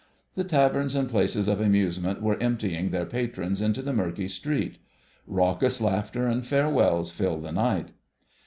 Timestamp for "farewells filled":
6.43-7.43